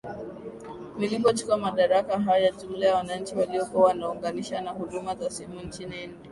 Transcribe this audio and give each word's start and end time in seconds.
nilipochukua 0.97 1.57
madaraka 1.57 2.19
haya 2.19 2.51
jumla 2.51 2.87
ya 2.87 2.95
wananchi 2.95 3.35
waliokuwa 3.35 3.87
wanaunganisha 3.87 4.61
na 4.61 4.71
huduma 4.71 5.15
ya 5.21 5.29
simu 5.29 5.61
nchini 5.61 6.03
india 6.03 6.29